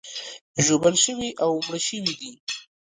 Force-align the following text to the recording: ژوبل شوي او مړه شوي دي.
ژوبل 0.65 0.95
شوي 1.03 1.29
او 1.43 1.51
مړه 1.65 1.79
شوي 1.87 2.13
دي. 2.19 2.31